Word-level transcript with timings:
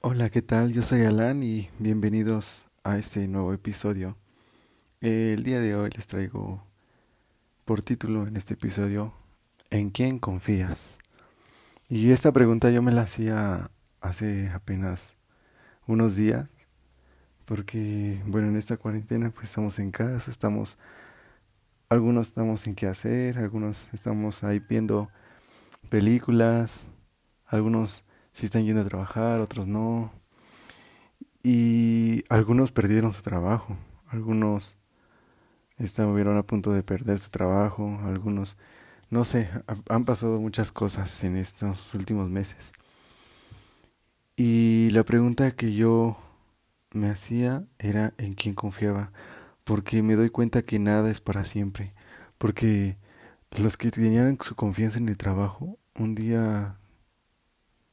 Hola, 0.00 0.30
¿qué 0.30 0.42
tal? 0.42 0.72
Yo 0.72 0.82
soy 0.82 1.02
Alan 1.02 1.42
y 1.42 1.70
bienvenidos 1.80 2.66
a 2.84 2.98
este 2.98 3.26
nuevo 3.26 3.52
episodio. 3.52 4.16
El 5.00 5.42
día 5.42 5.58
de 5.58 5.74
hoy 5.74 5.90
les 5.90 6.06
traigo 6.06 6.62
por 7.64 7.82
título 7.82 8.24
en 8.28 8.36
este 8.36 8.54
episodio 8.54 9.12
¿En 9.70 9.90
quién 9.90 10.20
confías? 10.20 10.98
Y 11.88 12.12
esta 12.12 12.30
pregunta 12.30 12.70
yo 12.70 12.80
me 12.80 12.92
la 12.92 13.02
hacía 13.02 13.72
hace 14.00 14.50
apenas 14.50 15.16
unos 15.88 16.14
días 16.14 16.48
porque 17.44 18.22
bueno, 18.24 18.46
en 18.46 18.56
esta 18.56 18.76
cuarentena 18.76 19.30
pues 19.30 19.48
estamos 19.48 19.80
en 19.80 19.90
casa, 19.90 20.30
estamos 20.30 20.78
algunos 21.88 22.28
estamos 22.28 22.60
sin 22.60 22.76
qué 22.76 22.86
hacer, 22.86 23.36
algunos 23.36 23.88
estamos 23.92 24.44
ahí 24.44 24.60
viendo 24.60 25.10
películas, 25.90 26.86
algunos 27.46 28.04
si 28.38 28.46
están 28.46 28.64
yendo 28.64 28.82
a 28.82 28.84
trabajar, 28.84 29.40
otros 29.40 29.66
no. 29.66 30.12
Y 31.42 32.22
algunos 32.28 32.70
perdieron 32.70 33.10
su 33.10 33.22
trabajo, 33.22 33.76
algunos 34.06 34.76
estuvieron 35.76 36.36
a 36.36 36.44
punto 36.44 36.72
de 36.72 36.84
perder 36.84 37.18
su 37.18 37.30
trabajo, 37.30 37.98
algunos, 38.04 38.56
no 39.10 39.24
sé, 39.24 39.50
han 39.88 40.04
pasado 40.04 40.40
muchas 40.40 40.70
cosas 40.70 41.24
en 41.24 41.36
estos 41.36 41.92
últimos 41.94 42.30
meses. 42.30 42.70
Y 44.36 44.90
la 44.92 45.02
pregunta 45.02 45.50
que 45.50 45.74
yo 45.74 46.16
me 46.92 47.08
hacía 47.08 47.64
era 47.80 48.14
en 48.18 48.34
quién 48.34 48.54
confiaba, 48.54 49.10
porque 49.64 50.00
me 50.04 50.14
doy 50.14 50.30
cuenta 50.30 50.62
que 50.62 50.78
nada 50.78 51.10
es 51.10 51.20
para 51.20 51.44
siempre, 51.44 51.92
porque 52.38 52.98
los 53.50 53.76
que 53.76 53.90
tenían 53.90 54.38
su 54.40 54.54
confianza 54.54 54.98
en 54.98 55.08
el 55.08 55.16
trabajo, 55.16 55.76
un 55.96 56.14
día 56.14 56.78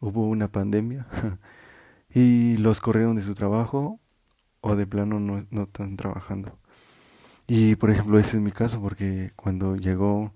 hubo 0.00 0.28
una 0.28 0.48
pandemia 0.48 1.06
y 2.10 2.56
los 2.58 2.80
corrieron 2.80 3.16
de 3.16 3.22
su 3.22 3.34
trabajo 3.34 4.00
o 4.60 4.76
de 4.76 4.86
plano 4.86 5.20
no, 5.20 5.46
no 5.50 5.62
están 5.64 5.96
trabajando. 5.96 6.58
Y 7.46 7.76
por 7.76 7.90
ejemplo, 7.90 8.18
ese 8.18 8.38
es 8.38 8.42
mi 8.42 8.52
caso 8.52 8.80
porque 8.80 9.30
cuando 9.36 9.76
llegó 9.76 10.34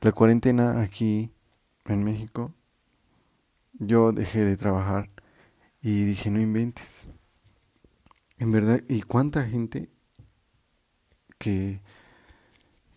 la 0.00 0.12
cuarentena 0.12 0.80
aquí 0.80 1.30
en 1.84 2.04
México, 2.04 2.52
yo 3.78 4.12
dejé 4.12 4.44
de 4.44 4.56
trabajar 4.56 5.10
y 5.82 6.04
dije, 6.04 6.30
no 6.30 6.40
inventes. 6.40 7.06
En 8.38 8.52
verdad, 8.52 8.80
¿y 8.88 9.02
cuánta 9.02 9.44
gente 9.44 9.90
que, 11.38 11.80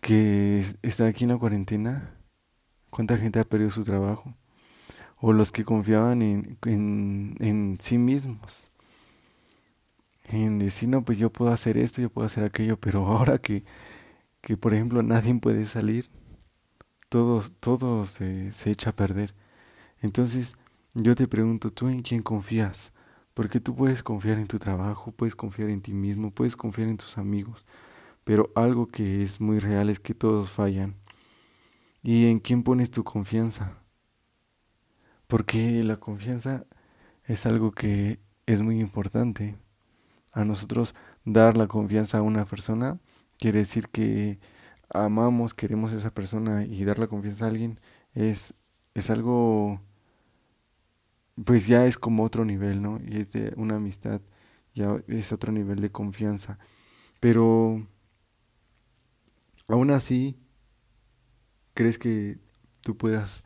que 0.00 0.64
está 0.82 1.06
aquí 1.06 1.24
en 1.24 1.30
la 1.30 1.38
cuarentena, 1.38 2.16
cuánta 2.90 3.16
gente 3.16 3.40
ha 3.40 3.44
perdido 3.44 3.70
su 3.70 3.84
trabajo? 3.84 4.34
O 5.26 5.32
los 5.32 5.50
que 5.50 5.64
confiaban 5.64 6.20
en, 6.20 6.58
en, 6.66 7.34
en 7.40 7.78
sí 7.80 7.96
mismos. 7.96 8.68
En 10.24 10.58
decir, 10.58 10.90
no, 10.90 11.02
pues 11.02 11.16
yo 11.16 11.30
puedo 11.30 11.50
hacer 11.50 11.78
esto, 11.78 12.02
yo 12.02 12.10
puedo 12.10 12.26
hacer 12.26 12.44
aquello, 12.44 12.78
pero 12.78 13.06
ahora 13.10 13.38
que, 13.38 13.64
que 14.42 14.58
por 14.58 14.74
ejemplo, 14.74 15.02
nadie 15.02 15.34
puede 15.36 15.64
salir, 15.64 16.10
todo, 17.08 18.04
se, 18.04 18.52
se 18.52 18.70
echa 18.70 18.90
a 18.90 18.96
perder. 18.96 19.34
Entonces, 20.02 20.56
yo 20.92 21.14
te 21.14 21.26
pregunto, 21.26 21.70
¿tú 21.72 21.88
en 21.88 22.02
quién 22.02 22.22
confías? 22.22 22.92
Porque 23.32 23.60
tú 23.60 23.74
puedes 23.74 24.02
confiar 24.02 24.38
en 24.38 24.46
tu 24.46 24.58
trabajo, 24.58 25.10
puedes 25.10 25.34
confiar 25.34 25.70
en 25.70 25.80
ti 25.80 25.94
mismo, 25.94 26.32
puedes 26.32 26.54
confiar 26.54 26.88
en 26.88 26.98
tus 26.98 27.16
amigos, 27.16 27.64
pero 28.24 28.50
algo 28.54 28.88
que 28.88 29.22
es 29.22 29.40
muy 29.40 29.58
real 29.58 29.88
es 29.88 30.00
que 30.00 30.12
todos 30.12 30.50
fallan. 30.50 30.96
¿Y 32.02 32.26
en 32.26 32.40
quién 32.40 32.62
pones 32.62 32.90
tu 32.90 33.04
confianza? 33.04 33.83
Porque 35.26 35.82
la 35.84 35.96
confianza 35.96 36.66
es 37.24 37.46
algo 37.46 37.72
que 37.72 38.20
es 38.46 38.62
muy 38.62 38.80
importante. 38.80 39.56
A 40.32 40.44
nosotros 40.44 40.94
dar 41.24 41.56
la 41.56 41.68
confianza 41.68 42.18
a 42.18 42.22
una 42.22 42.44
persona 42.44 42.98
quiere 43.38 43.60
decir 43.60 43.88
que 43.88 44.38
amamos, 44.90 45.54
queremos 45.54 45.92
a 45.92 45.96
esa 45.96 46.12
persona 46.14 46.64
y 46.64 46.84
dar 46.84 46.98
la 46.98 47.06
confianza 47.06 47.44
a 47.44 47.48
alguien 47.48 47.80
es, 48.14 48.54
es 48.94 49.10
algo, 49.10 49.80
pues 51.44 51.66
ya 51.66 51.86
es 51.86 51.98
como 51.98 52.24
otro 52.24 52.44
nivel, 52.44 52.82
¿no? 52.82 53.00
Y 53.06 53.18
es 53.18 53.32
de 53.32 53.52
una 53.56 53.76
amistad, 53.76 54.20
ya 54.74 54.96
es 55.08 55.32
otro 55.32 55.52
nivel 55.52 55.80
de 55.80 55.90
confianza. 55.90 56.58
Pero 57.20 57.86
aún 59.68 59.90
así, 59.90 60.38
¿crees 61.74 61.98
que 61.98 62.38
tú 62.80 62.96
puedas 62.96 63.44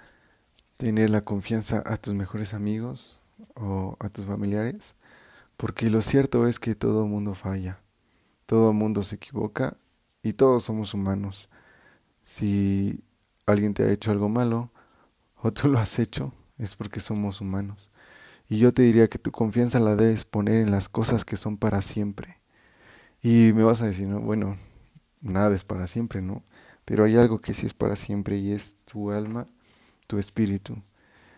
tener 0.79 1.11
la 1.11 1.23
confianza 1.23 1.83
a 1.85 1.97
tus 1.97 2.15
mejores 2.15 2.55
amigos 2.55 3.21
o 3.55 3.97
a 4.01 4.09
tus 4.09 4.25
familiares, 4.27 4.95
porque 5.57 5.91
lo 5.91 6.01
cierto 6.03 6.47
es 6.47 6.61
que 6.61 6.75
todo 6.77 7.07
mundo 7.07 7.35
falla, 7.35 7.81
todo 8.47 8.73
mundo 8.73 9.03
se 9.03 9.17
equivoca 9.17 9.77
y 10.23 10.33
todos 10.33 10.65
somos 10.65 10.95
humanos. 10.95 11.51
Si 12.23 13.05
alguien 13.45 13.75
te 13.75 13.83
ha 13.83 13.91
hecho 13.91 14.13
algo 14.13 14.29
malo 14.29 14.71
o 15.43 15.53
tú 15.53 15.69
lo 15.69 15.81
has 15.81 15.99
hecho, 15.99 16.33
es 16.59 16.77
porque 16.77 17.01
somos 17.01 17.41
humanos. 17.41 17.91
Y 18.49 18.59
yo 18.59 18.73
te 18.73 18.83
diría 18.83 19.09
que 19.09 19.19
tu 19.19 19.33
confianza 19.33 19.81
la 19.81 19.97
debes 19.97 20.25
poner 20.25 20.61
en 20.61 20.71
las 20.71 20.89
cosas 20.89 21.25
que 21.25 21.37
son 21.37 21.59
para 21.59 21.83
siempre. 21.83 22.39
Y 23.21 23.53
me 23.53 23.65
vas 23.65 23.83
a 23.83 23.87
decir, 23.87 24.07
no, 24.07 24.21
bueno, 24.21 24.57
nada 25.21 25.55
es 25.57 25.65
para 25.65 25.89
siempre, 25.89 26.23
¿no? 26.23 26.45
Pero 26.85 27.05
hay 27.05 27.17
algo 27.17 27.41
que 27.41 27.53
sí 27.53 27.67
es 27.67 27.75
para 27.75 27.97
siempre 27.97 28.37
y 28.37 28.53
es 28.53 28.77
tu 28.85 29.11
alma 29.11 29.49
tu 30.09 30.19
espíritu. 30.19 30.83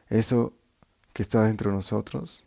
Eso 0.08 0.54
que 1.12 1.22
está 1.22 1.44
dentro 1.44 1.70
de 1.70 1.76
nosotros, 1.76 2.46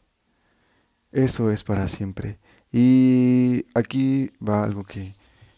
eso 1.11 1.51
es 1.51 1.63
para 1.63 1.87
siempre. 1.87 2.39
Y 2.71 3.67
aquí 3.75 4.31
va 4.45 4.63
algo 4.63 4.83
que, 4.83 5.13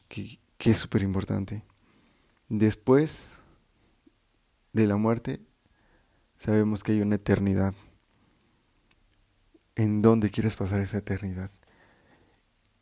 que, 0.09 0.37
es 0.59 0.77
súper 0.77 1.01
importante. 1.01 1.63
Después 2.49 3.29
de 4.73 4.87
la 4.87 4.97
muerte, 4.97 5.39
sabemos 6.37 6.83
que 6.83 6.91
hay 6.91 7.01
una 7.01 7.15
eternidad. 7.15 7.73
¿En 9.75 10.01
dónde 10.01 10.29
quieres 10.29 10.55
pasar 10.55 10.81
esa 10.81 10.97
eternidad? 10.97 11.51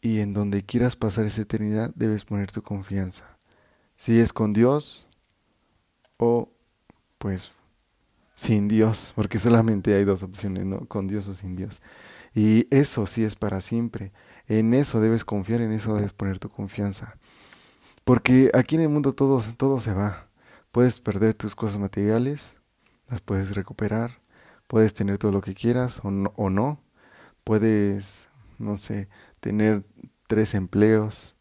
Y 0.02 0.20
en 0.20 0.34
donde 0.34 0.64
quieras 0.64 0.96
pasar 0.96 1.26
esa 1.26 1.42
eternidad 1.42 1.92
debes 1.96 2.26
poner 2.26 2.52
tu 2.52 2.62
confianza. 2.62 3.38
Si 3.98 4.20
es 4.20 4.34
con 4.34 4.54
Dios 4.54 5.08
o 6.18 6.50
pues 7.20 7.52
sin 8.36 8.68
Dios, 8.68 9.14
porque 9.16 9.40
solamente 9.40 9.94
hay 9.96 10.04
dos 10.06 10.24
opciones, 10.24 10.66
¿no? 10.66 10.86
Con 10.88 11.08
Dios 11.08 11.28
o 11.28 11.34
sin 11.34 11.56
Dios. 11.56 11.82
Y 12.34 12.68
eso 12.76 13.06
sí 13.06 13.24
es 13.24 13.36
para 13.36 13.62
siempre. 13.62 14.12
En 14.48 14.74
eso 14.74 15.00
debes 15.00 15.24
confiar, 15.24 15.62
en 15.62 15.72
eso 15.72 15.96
debes 15.96 16.14
poner 16.14 16.40
tu 16.40 16.50
confianza. 16.50 17.18
Porque 18.04 18.52
aquí 18.54 18.76
en 18.76 18.82
el 18.82 18.90
mundo 18.90 19.14
todo, 19.14 19.42
todo 19.56 19.80
se 19.80 19.94
va. 19.94 20.28
Puedes 20.72 21.00
perder 21.00 21.36
tus 21.36 21.56
cosas 21.56 21.80
materiales, 21.80 22.56
las 23.08 23.22
puedes 23.22 23.56
recuperar, 23.56 24.20
puedes 24.68 24.94
tener 24.94 25.18
todo 25.18 25.32
lo 25.32 25.42
que 25.42 25.54
quieras 25.54 26.02
o 26.04 26.12
no, 26.12 26.34
o 26.36 26.50
no. 26.50 26.82
Puedes, 27.44 28.28
no 28.58 28.78
sé, 28.78 29.08
tener 29.40 29.84
tres 30.28 30.56
empleos, 30.56 31.36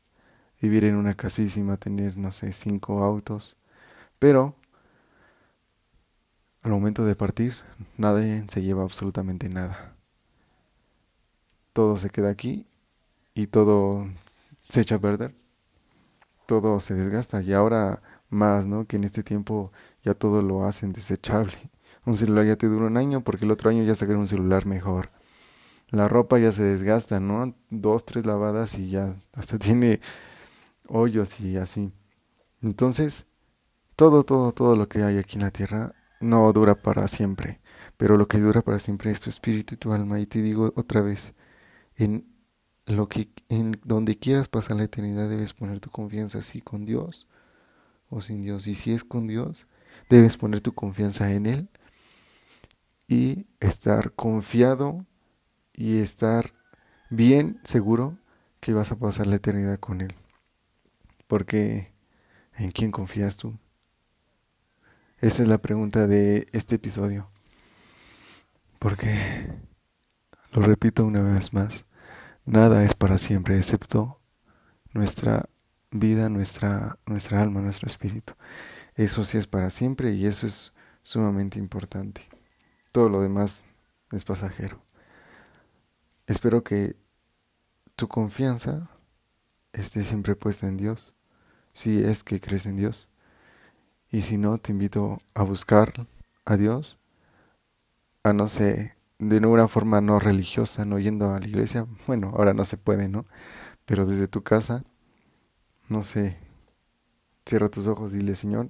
vivir 0.61 0.85
en 0.85 0.97
una 0.97 1.15
casísima, 1.15 1.77
tener, 1.77 2.17
no 2.17 2.31
sé, 2.33 2.53
cinco 2.53 3.03
autos. 3.03 3.57
Pero 4.19 4.57
al 6.63 6.71
momento 6.71 7.05
de 7.05 7.17
partir, 7.17 7.55
nadie 7.99 8.45
se 8.49 8.63
lleva 8.63 8.85
absolutamente 8.85 9.49
nada. 9.49 9.97
Todo 11.73 11.97
se 11.97 12.11
queda 12.11 12.31
aquí 12.31 12.67
y 13.35 13.49
todo 13.49 14.07
se 14.69 14.81
echa 14.81 14.97
a 14.97 15.01
perder. 15.01 15.35
Todo 16.47 16.81
se 16.81 16.95
desgasta 16.95 17.43
y 17.43 17.53
ahora 17.53 18.03
más, 18.29 18.67
¿no? 18.67 18.87
Que 18.87 18.97
en 18.97 19.05
este 19.05 19.23
tiempo 19.23 19.73
ya 20.05 20.15
todo 20.15 20.43
lo 20.43 20.65
hacen 20.65 20.93
desechable. 20.93 21.71
Un 22.05 22.17
celular 22.17 22.47
ya 22.47 22.57
te 22.57 22.69
dura 22.69 22.87
un 22.87 22.97
año 22.97 23.23
porque 23.23 23.45
el 23.45 23.51
otro 23.51 23.71
año 23.71 23.83
ya 23.85 23.95
sacaron 23.95 24.23
un 24.23 24.29
celular 24.29 24.67
mejor. 24.67 25.11
La 25.91 26.09
ropa 26.09 26.39
ya 26.39 26.53
se 26.53 26.63
desgasta, 26.63 27.21
¿no? 27.21 27.55
Dos, 27.71 28.05
tres 28.07 28.25
lavadas 28.25 28.79
y 28.79 28.91
ya 28.91 29.17
hasta 29.33 29.59
tiene 29.61 30.01
hoyos 30.87 31.41
y 31.41 31.57
así. 31.57 31.93
Entonces, 32.63 33.27
todo, 33.97 34.23
todo, 34.23 34.53
todo 34.53 34.77
lo 34.77 34.89
que 34.89 35.03
hay 35.03 35.19
aquí 35.19 35.37
en 35.37 35.43
la 35.43 35.51
tierra 35.51 35.95
no 36.23 36.53
dura 36.53 36.75
para 36.75 37.09
siempre, 37.09 37.61
pero 37.97 38.17
lo 38.17 38.29
que 38.29 38.39
dura 38.39 38.63
para 38.63 38.79
siempre 38.79 39.11
es 39.11 39.21
tu 39.21 39.31
espíritu 39.31 39.75
y 39.75 39.79
tu 39.79 39.93
alma. 39.93 40.21
Y 40.21 40.27
te 40.27 40.43
digo 40.43 40.73
otra 40.77 41.03
vez, 41.03 41.35
en 41.97 42.27
lo 42.87 43.09
que 43.09 43.29
en 43.49 43.81
donde 43.85 44.19
quieras 44.19 44.49
pasar 44.49 44.77
la 44.77 44.85
eternidad 44.85 45.29
debes 45.29 45.55
poner 45.55 45.81
tu 45.81 45.91
confianza 45.91 46.43
si 46.43 46.61
con 46.61 46.85
Dios 46.85 47.29
o 48.09 48.21
sin 48.21 48.43
Dios. 48.43 48.67
Y 48.67 48.75
si 48.75 48.93
es 48.93 49.05
con 49.05 49.27
Dios, 49.27 49.67
debes 50.09 50.37
poner 50.37 50.61
tu 50.61 50.75
confianza 50.75 51.33
en 51.33 51.47
él 51.47 51.69
y 53.09 53.47
estar 53.61 54.13
confiado 54.13 55.07
y 55.75 55.99
estar 55.99 56.53
bien 57.11 57.61
seguro 57.65 58.19
que 58.61 58.73
vas 58.73 58.93
a 58.93 58.99
pasar 58.99 59.27
la 59.27 59.37
eternidad 59.37 59.79
con 59.79 60.01
él. 60.01 60.15
Porque 61.27 61.93
¿en 62.57 62.71
quién 62.71 62.91
confías 62.91 63.37
tú? 63.37 63.59
Esa 65.23 65.45
es 65.45 65.49
la 65.49 65.59
pregunta 65.59 66.09
de 66.09 66.49
este 66.51 66.75
episodio. 66.75 67.31
Porque 68.81 69.17
Lo 70.51 70.63
repito 70.63 71.05
una 71.05 71.23
vez 71.23 71.53
más, 71.53 71.87
nada 72.45 72.85
es 72.85 72.95
para 72.95 73.19
siempre 73.19 73.57
excepto 73.57 74.21
nuestra 74.93 75.49
vida, 75.93 76.29
nuestra, 76.29 76.99
nuestra 77.07 77.41
alma, 77.41 77.61
nuestro 77.61 77.87
espíritu. 77.87 78.35
Eso 78.97 79.23
sí 79.23 79.39
es 79.39 79.47
para 79.47 79.71
siempre 79.71 80.11
y 80.11 80.27
eso 80.27 80.49
es 80.49 80.75
sumamente 81.03 81.61
importante. 81.61 82.29
Todo 82.91 83.09
lo 83.09 83.23
demás 83.23 83.63
es 84.11 84.25
pasajero. 84.25 84.83
Espero 86.27 86.65
que 86.65 86.97
tu 87.95 88.09
confianza 88.09 88.91
esté 89.73 90.03
siempre 90.03 90.35
puesta 90.35 90.67
en 90.67 90.79
Dios, 90.79 91.15
si 91.73 92.03
es 92.03 92.25
que 92.25 92.41
crees 92.41 92.67
en 92.67 92.77
Dios. 92.77 93.09
Y 94.13 94.21
si 94.21 94.37
no, 94.37 94.59
te 94.59 94.73
invito 94.73 95.23
a 95.35 95.43
buscar 95.43 96.07
a 96.45 96.57
Dios, 96.59 96.99
a 98.23 98.35
no 98.35 98.47
sé, 98.47 98.95
de 99.19 99.39
una 99.39 99.69
forma 99.69 100.03
no 100.03 100.19
religiosa, 100.19 100.85
no 100.85 100.99
yendo 100.99 101.31
a 101.31 101.41
la 101.41 101.47
iglesia. 101.49 101.87
Bueno, 102.07 102.33
ahora 102.37 102.53
no 102.53 102.65
se 102.65 102.77
puede, 102.77 103.09
¿no? 103.09 103.25
Pero 103.87 104.07
desde 104.07 104.29
tu 104.29 104.43
casa, 104.43 104.85
no 105.89 106.03
sé, 106.03 106.37
cierra 107.47 107.71
tus 107.71 107.87
ojos 107.87 108.13
y 108.13 108.19
dile, 108.19 108.35
Señor, 108.37 108.69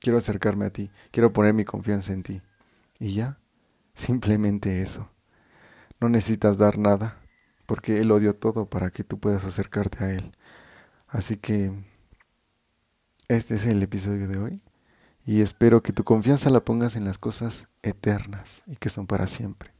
quiero 0.00 0.18
acercarme 0.18 0.66
a 0.66 0.70
ti, 0.70 0.90
quiero 1.12 1.32
poner 1.32 1.54
mi 1.54 1.64
confianza 1.64 2.12
en 2.12 2.24
ti. 2.24 2.42
Y 2.98 3.12
ya, 3.14 3.38
simplemente 3.94 4.82
eso. 4.82 5.08
No 6.00 6.08
necesitas 6.08 6.58
dar 6.58 6.76
nada, 6.76 7.20
porque 7.66 8.00
Él 8.00 8.10
odió 8.10 8.34
todo 8.34 8.68
para 8.68 8.90
que 8.90 9.04
tú 9.04 9.20
puedas 9.20 9.44
acercarte 9.44 10.04
a 10.04 10.10
Él. 10.10 10.32
Así 11.06 11.36
que 11.36 11.72
este 13.28 13.56
es 13.56 13.66
el 13.66 13.82
episodio 13.82 14.28
de 14.28 14.38
hoy 14.38 14.62
y 15.24 15.40
espero 15.40 15.82
que 15.82 15.92
tu 15.92 16.04
confianza 16.04 16.50
la 16.50 16.64
pongas 16.64 16.94
en 16.96 17.04
las 17.04 17.18
cosas 17.18 17.68
eternas 17.82 18.62
y 18.66 18.76
que 18.76 18.88
son 18.88 19.06
para 19.06 19.26
siempre. 19.26 19.72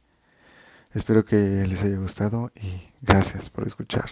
Espero 0.93 1.23
que 1.25 1.65
les 1.67 1.83
haya 1.83 1.97
gustado 1.97 2.51
y 2.55 2.81
gracias 3.01 3.49
por 3.49 3.65
escuchar. 3.65 4.11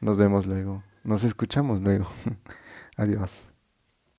Nos 0.00 0.16
vemos 0.16 0.46
luego. 0.46 0.82
Nos 1.04 1.22
escuchamos 1.22 1.80
luego. 1.80 2.08
Adiós. 2.96 3.44